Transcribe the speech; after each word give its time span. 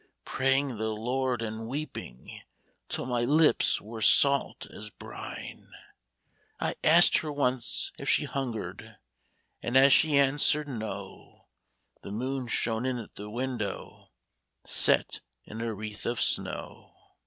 Praying 0.25 0.77
the 0.79 0.89
Lord, 0.95 1.43
and 1.43 1.67
weeping 1.67 2.41
Till 2.89 3.05
my 3.05 3.23
lips 3.23 3.79
were 3.79 4.01
salt 4.01 4.65
as 4.71 4.89
brine. 4.89 5.37
k 5.39 5.45
IN 5.45 5.59
THE 5.59 5.65
WORKHOUSE. 5.67 6.75
13 6.81 6.81
I 6.81 6.87
asked 6.87 7.17
her 7.19 7.31
once 7.31 7.91
if 7.99 8.09
she 8.09 8.25
hungered, 8.25 8.97
And 9.61 9.77
as 9.77 9.93
she 9.93 10.17
answered 10.17 10.67
* 10.67 10.67
No/ 10.67 11.45
The 12.01 12.11
moon 12.11 12.47
shone 12.47 12.87
in 12.87 12.97
at 12.97 13.13
the 13.13 13.29
window 13.29 14.09
Set 14.65 15.21
in 15.45 15.61
a 15.61 15.71
wreath 15.71 16.07
of 16.07 16.19
snow. 16.19 16.95